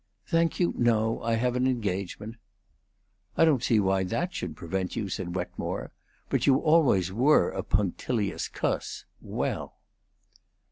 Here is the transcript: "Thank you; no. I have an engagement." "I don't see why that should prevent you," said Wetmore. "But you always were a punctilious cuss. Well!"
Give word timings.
"Thank 0.25 0.59
you; 0.59 0.73
no. 0.75 1.21
I 1.21 1.35
have 1.35 1.55
an 1.55 1.67
engagement." 1.67 2.37
"I 3.37 3.45
don't 3.45 3.61
see 3.61 3.79
why 3.79 4.03
that 4.05 4.33
should 4.33 4.55
prevent 4.55 4.95
you," 4.95 5.09
said 5.09 5.35
Wetmore. 5.35 5.91
"But 6.27 6.47
you 6.47 6.57
always 6.57 7.11
were 7.11 7.51
a 7.51 7.61
punctilious 7.61 8.47
cuss. 8.47 9.05
Well!" 9.21 9.77